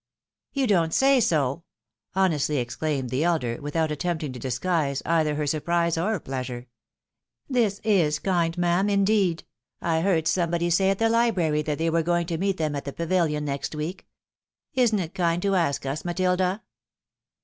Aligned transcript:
"You 0.53 0.65
don't 0.65 0.95
say 0.95 1.19
so!" 1.19 1.61
honestly 2.15 2.57
exclaimed 2.57 3.11
the 3.11 3.23
elder, 3.23 3.61
without 3.61 3.91
attempting 3.91 4.33
to 4.33 4.39
disguise 4.39 5.03
cither 5.05 5.35
her 5.35 5.45
surprise 5.45 5.95
or 5.95 6.19
pleasure." 6.19 6.65
This 7.47 7.79
is 7.83 8.17
kind, 8.17 8.57
ma'am, 8.57 8.89
indeed. 8.89 9.43
I 9.79 10.01
heard 10.01 10.27
somebody 10.27 10.71
say 10.71 10.89
at 10.89 10.97
the 10.97 11.07
library 11.07 11.61
that 11.61 11.77
they 11.77 11.91
were 11.91 12.01
going 12.01 12.25
to 12.25 12.39
meet 12.39 12.57
them 12.57 12.75
at 12.75 12.85
the 12.85 12.93
Pavilion 12.93 13.45
next 13.45 13.75
week. 13.75 14.07
Isn't 14.73 14.97
it 14.97 15.13
kind 15.13 15.39
to 15.43 15.53
ask 15.53 15.85
us, 15.85 16.03
Matilda 16.03 16.63